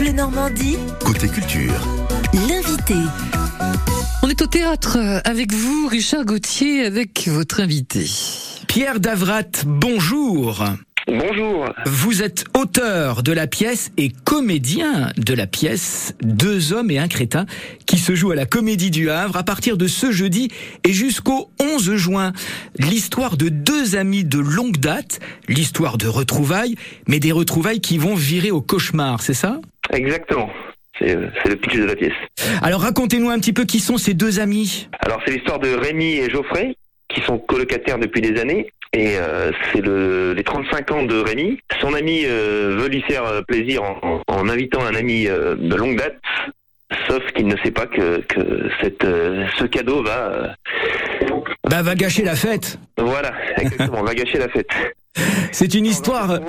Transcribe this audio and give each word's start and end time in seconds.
Bleu 0.00 0.12
Normandie, 0.12 0.78
Côté 1.04 1.28
culture. 1.28 1.86
l'invité. 2.48 2.94
On 4.22 4.30
est 4.30 4.40
au 4.40 4.46
théâtre 4.46 4.96
euh, 4.96 5.20
avec 5.26 5.52
vous, 5.52 5.88
Richard 5.88 6.24
Gauthier, 6.24 6.86
avec 6.86 7.28
votre 7.28 7.60
invité. 7.60 8.06
Pierre 8.66 8.98
Davrat, 8.98 9.42
bonjour. 9.66 10.64
Bonjour. 11.06 11.68
Vous 11.84 12.22
êtes 12.22 12.44
auteur 12.56 13.22
de 13.22 13.32
la 13.32 13.46
pièce 13.46 13.90
et 13.98 14.08
comédien 14.24 15.10
de 15.18 15.34
la 15.34 15.46
pièce 15.46 16.14
Deux 16.22 16.72
hommes 16.72 16.90
et 16.90 16.98
un 16.98 17.08
crétin 17.08 17.44
qui 17.84 17.98
se 17.98 18.14
joue 18.14 18.30
à 18.30 18.34
la 18.34 18.46
Comédie 18.46 18.90
du 18.90 19.10
Havre 19.10 19.36
à 19.36 19.42
partir 19.42 19.76
de 19.76 19.86
ce 19.86 20.12
jeudi 20.12 20.48
et 20.82 20.94
jusqu'au 20.94 21.50
11 21.60 21.96
juin. 21.96 22.32
L'histoire 22.78 23.36
de 23.36 23.50
deux 23.50 23.96
amis 23.96 24.24
de 24.24 24.38
longue 24.38 24.78
date, 24.78 25.20
l'histoire 25.46 25.98
de 25.98 26.06
retrouvailles, 26.06 26.76
mais 27.06 27.20
des 27.20 27.32
retrouvailles 27.32 27.82
qui 27.82 27.98
vont 27.98 28.14
virer 28.14 28.50
au 28.50 28.62
cauchemar, 28.62 29.20
c'est 29.20 29.34
ça? 29.34 29.60
Exactement. 29.92 30.50
C'est 30.98 31.14
le 31.14 31.56
pitch 31.56 31.76
de 31.76 31.84
la 31.84 31.96
pièce. 31.96 32.12
Alors 32.62 32.82
racontez-nous 32.82 33.30
un 33.30 33.38
petit 33.38 33.54
peu 33.54 33.64
qui 33.64 33.80
sont 33.80 33.96
ces 33.96 34.12
deux 34.12 34.38
amis. 34.38 34.88
Alors 35.00 35.20
c'est 35.24 35.32
l'histoire 35.32 35.58
de 35.58 35.70
Rémi 35.74 36.16
et 36.18 36.28
Geoffrey 36.28 36.76
qui 37.08 37.20
sont 37.22 37.38
colocataires 37.38 37.98
depuis 37.98 38.20
des 38.20 38.38
années. 38.40 38.70
Et 38.92 39.16
euh, 39.16 39.50
c'est 39.72 39.80
le, 39.80 40.32
les 40.34 40.42
35 40.44 40.90
ans 40.90 41.02
de 41.04 41.16
Rémi. 41.18 41.58
Son 41.80 41.94
ami 41.94 42.24
euh, 42.26 42.76
veut 42.78 42.88
lui 42.88 43.00
faire 43.02 43.24
euh, 43.24 43.40
plaisir 43.40 43.82
en, 43.82 44.20
en 44.26 44.48
invitant 44.48 44.84
un 44.84 44.94
ami 44.94 45.26
euh, 45.26 45.54
de 45.56 45.74
longue 45.74 45.96
date. 45.96 46.18
Sauf 47.08 47.22
qu'il 47.34 47.46
ne 47.46 47.56
sait 47.64 47.70
pas 47.70 47.86
que, 47.86 48.18
que 48.28 48.68
cette, 48.82 49.04
ce 49.58 49.64
cadeau 49.64 50.02
va, 50.02 50.54
Bah 51.68 51.82
va 51.82 51.94
gâcher 51.94 52.24
la 52.24 52.34
fête. 52.34 52.78
voilà, 52.98 53.32
exactement, 53.58 54.02
va 54.02 54.12
gâcher 54.14 54.38
la 54.38 54.48
fête. 54.48 54.68
C'est 55.52 55.74
une 55.74 55.86
histoire. 55.86 56.40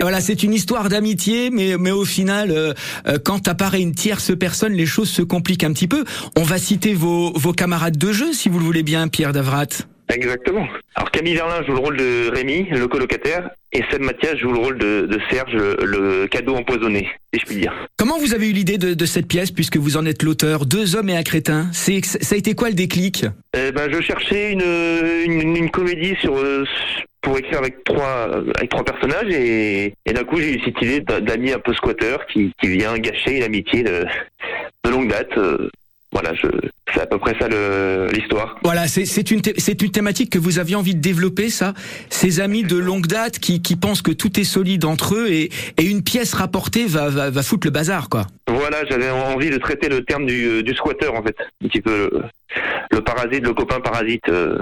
Voilà, 0.00 0.20
c'est 0.20 0.42
une 0.42 0.54
d'amitié, 0.88 1.50
mais 1.50 1.76
mais 1.78 1.90
au 1.90 2.04
final, 2.04 2.50
euh, 2.50 2.72
euh, 3.06 3.18
quand 3.22 3.48
apparaît 3.48 3.80
une 3.80 3.94
tierce 3.94 4.32
personne, 4.38 4.72
les 4.72 4.86
choses 4.86 5.10
se 5.10 5.22
compliquent 5.22 5.64
un 5.64 5.72
petit 5.72 5.88
peu. 5.88 6.04
On 6.36 6.42
va 6.42 6.58
citer 6.58 6.94
vos 6.94 7.32
vos 7.34 7.52
camarades 7.52 7.98
de 7.98 8.12
jeu, 8.12 8.32
si 8.32 8.48
vous 8.48 8.58
le 8.58 8.64
voulez 8.64 8.82
bien, 8.82 9.08
Pierre 9.08 9.32
Davrat. 9.32 9.66
Exactement. 10.12 10.66
Alors 10.96 11.10
Camille 11.10 11.34
Verlin 11.34 11.64
joue 11.66 11.72
le 11.72 11.78
rôle 11.78 11.96
de 11.96 12.30
Rémi, 12.30 12.66
le 12.70 12.86
colocataire, 12.88 13.50
et 13.72 13.82
Seb 13.90 14.02
Mathias 14.02 14.36
joue 14.36 14.52
le 14.52 14.58
rôle 14.58 14.78
de, 14.78 15.06
de 15.06 15.18
Serge, 15.30 15.54
le, 15.54 16.26
cadeau 16.26 16.54
empoisonné, 16.54 17.08
si 17.32 17.40
je 17.40 17.46
puis 17.46 17.56
dire. 17.56 17.72
Comment 17.96 18.18
vous 18.18 18.34
avez 18.34 18.50
eu 18.50 18.52
l'idée 18.52 18.76
de, 18.76 18.92
de 18.92 19.06
cette 19.06 19.26
pièce, 19.26 19.50
puisque 19.50 19.78
vous 19.78 19.96
en 19.96 20.04
êtes 20.04 20.22
l'auteur 20.22 20.66
Deux 20.66 20.94
hommes 20.94 21.08
et 21.08 21.16
un 21.16 21.22
crétin? 21.22 21.68
C'est 21.72 22.04
ça 22.04 22.34
a 22.34 22.38
été 22.38 22.54
quoi 22.54 22.68
le 22.68 22.74
déclic? 22.74 23.24
Eh 23.56 23.72
ben, 23.72 23.90
je 23.90 24.02
cherchais 24.02 24.52
une, 24.52 24.62
une, 25.24 25.56
une 25.56 25.70
comédie 25.70 26.14
sur 26.20 26.36
euh, 26.36 26.64
pour 27.24 27.36
écrire 27.38 27.58
avec 27.58 27.82
trois 27.84 28.30
avec 28.56 28.70
trois 28.70 28.84
personnages 28.84 29.30
et, 29.30 29.94
et 30.06 30.12
d'un 30.12 30.24
coup 30.24 30.38
j'ai 30.38 30.54
eu 30.54 30.60
cette 30.64 30.80
idée 30.80 31.00
d'ami 31.00 31.52
un 31.52 31.58
peu 31.58 31.74
squatter 31.74 32.16
qui, 32.30 32.52
qui 32.60 32.68
vient 32.68 32.96
gâcher 32.98 33.38
une 33.38 33.42
amitié 33.42 33.82
de, 33.82 34.04
de 34.84 34.90
longue 34.90 35.08
date. 35.08 35.36
euh, 35.36 35.68
voilà, 36.12 36.30
c'est 36.92 37.00
à 37.00 37.06
peu 37.06 37.18
près 37.18 37.34
ça 37.40 37.48
l'histoire. 38.12 38.56
Voilà, 38.62 38.86
c'est 38.86 39.04
c'est 39.04 39.32
une 39.32 39.40
une 39.66 39.90
thématique 39.90 40.30
que 40.30 40.38
vous 40.38 40.60
aviez 40.60 40.76
envie 40.76 40.94
de 40.94 41.00
développer, 41.00 41.48
ça? 41.50 41.74
Ces 42.08 42.38
amis 42.38 42.62
de 42.62 42.76
longue 42.76 43.08
date 43.08 43.40
qui 43.40 43.60
qui 43.60 43.74
pensent 43.74 44.00
que 44.00 44.12
tout 44.12 44.38
est 44.38 44.44
solide 44.44 44.84
entre 44.84 45.16
eux 45.16 45.26
et 45.28 45.50
et 45.76 45.84
une 45.84 46.04
pièce 46.04 46.32
rapportée 46.34 46.86
va 46.86 47.08
va, 47.10 47.30
va 47.30 47.42
foutre 47.42 47.66
le 47.66 47.72
bazar, 47.72 48.08
quoi? 48.08 48.28
Voilà, 48.46 48.84
j'avais 48.88 49.10
envie 49.10 49.50
de 49.50 49.58
traiter 49.58 49.88
le 49.88 50.04
terme 50.04 50.26
du, 50.26 50.62
du 50.62 50.72
squatter 50.74 51.08
en 51.08 51.20
fait, 51.24 51.34
un 51.64 51.66
petit 51.66 51.80
peu 51.80 52.08
le, 52.94 53.00
parasite, 53.02 53.44
le 53.44 53.52
copain 53.54 53.80
parasite, 53.80 54.28
euh, 54.28 54.58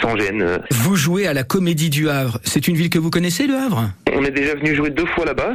sans 0.00 0.16
gêne. 0.16 0.42
euh. 0.42 0.58
Vous 0.70 0.96
jouez 0.96 1.26
à 1.26 1.32
la 1.34 1.42
Comédie 1.42 1.90
du 1.90 2.08
Havre. 2.08 2.38
C'est 2.44 2.68
une 2.68 2.76
ville 2.76 2.90
que 2.90 2.98
vous 2.98 3.10
connaissez, 3.10 3.46
le 3.46 3.54
Havre? 3.54 3.90
On 4.12 4.24
est 4.24 4.30
déjà 4.30 4.54
venu 4.54 4.74
jouer 4.74 4.90
deux 4.90 5.06
fois 5.06 5.24
là-bas. 5.24 5.54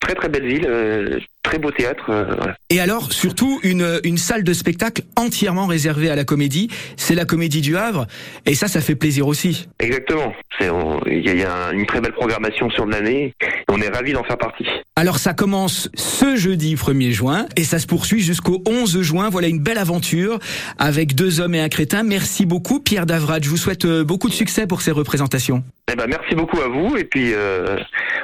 Très 0.00 0.14
très 0.14 0.28
belle 0.28 0.46
ville, 0.46 0.64
euh, 0.68 1.18
très 1.42 1.58
beau 1.58 1.72
théâtre. 1.72 2.04
euh. 2.10 2.52
Et 2.70 2.78
alors, 2.80 3.12
surtout, 3.12 3.58
une, 3.64 4.00
une 4.04 4.16
salle 4.16 4.44
de 4.44 4.52
spectacle 4.52 5.02
entièrement 5.16 5.66
réservée 5.66 6.08
à 6.08 6.14
la 6.14 6.22
comédie. 6.24 6.70
C'est 6.96 7.16
la 7.16 7.24
Comédie 7.24 7.60
du 7.60 7.76
Havre. 7.76 8.06
Et 8.46 8.54
ça, 8.54 8.68
ça 8.68 8.80
fait 8.80 8.94
plaisir 8.94 9.26
aussi. 9.26 9.68
Exactement. 9.80 10.32
Il 10.60 11.38
y 11.38 11.44
a, 11.44 11.72
une 11.72 11.86
très 11.86 12.00
belle 12.00 12.12
programmation 12.12 12.70
sur 12.70 12.86
l'année. 12.86 13.34
On 13.68 13.80
est 13.80 13.88
ravis 13.88 14.12
d'en 14.12 14.24
faire 14.24 14.38
partie. 14.38 14.66
Alors, 14.96 15.18
ça 15.18 15.34
commence 15.34 15.88
ce 15.94 16.36
jeudi 16.36 16.74
1er 16.74 17.10
juin 17.10 17.46
et 17.56 17.64
ça 17.64 17.78
se 17.78 17.86
poursuit 17.86 18.20
jusqu'au 18.20 18.62
11 18.66 19.02
juin. 19.02 19.28
Voilà 19.30 19.48
une 19.48 19.60
belle 19.60 19.78
aventure 19.78 20.38
avec 20.78 21.14
deux 21.14 21.40
hommes 21.40 21.54
et 21.54 21.60
un 21.60 21.68
crétin. 21.68 22.02
Merci 22.02 22.46
beaucoup, 22.46 22.80
Pierre 22.80 23.06
Davrat. 23.06 23.40
Je 23.42 23.48
vous 23.48 23.56
souhaite 23.56 23.84
euh, 23.84 24.04
beaucoup 24.04 24.28
de 24.28 24.34
succès 24.34 24.66
pour 24.66 24.80
ces 24.80 24.90
représentations. 24.90 25.62
Eh 25.90 25.96
ben, 25.96 26.06
merci 26.08 26.34
beaucoup 26.34 26.60
à 26.60 26.68
vous 26.68 26.96
et 26.96 27.04
puis 27.04 27.32
euh, 27.32 27.76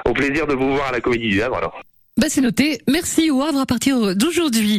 au 0.09 0.13
plaisir 0.13 0.47
de 0.47 0.55
vous 0.55 0.75
voir 0.75 0.89
à 0.89 0.93
la 0.93 1.01
Comédie 1.01 1.29
du 1.29 1.43
Havre. 1.43 1.57
Alors. 1.57 1.81
Bah 2.17 2.27
c'est 2.29 2.41
noté. 2.41 2.79
Merci 2.89 3.31
au 3.33 3.43
Havre 3.43 3.59
à 3.59 3.67
partir 3.67 4.15
d'aujourd'hui. 4.15 4.73